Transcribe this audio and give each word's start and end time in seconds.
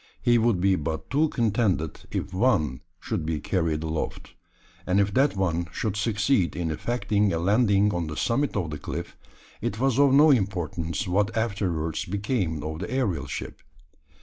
He 0.19 0.39
would 0.39 0.59
be 0.59 0.75
but 0.75 1.11
too 1.11 1.29
contented 1.29 2.07
if 2.09 2.33
one 2.33 2.81
should 2.99 3.23
be 3.23 3.39
carried 3.39 3.83
aloft; 3.83 4.33
and 4.87 4.99
if 4.99 5.13
that 5.13 5.35
one 5.35 5.67
should 5.71 5.95
succeed 5.95 6.55
in 6.55 6.71
effecting 6.71 7.31
a 7.31 7.37
landing 7.37 7.93
on 7.93 8.07
the 8.07 8.17
summit 8.17 8.55
of 8.57 8.71
the 8.71 8.79
cliff, 8.79 9.15
it 9.61 9.79
was 9.79 9.99
of 9.99 10.11
no 10.11 10.31
importance 10.31 11.07
what 11.07 11.37
afterwards 11.37 12.05
became 12.05 12.63
of 12.63 12.79
the 12.79 12.89
aerial 12.89 13.27
ship. 13.27 13.61